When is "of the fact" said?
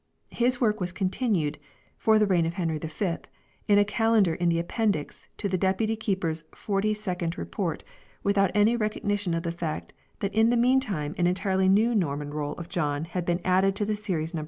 9.35-9.93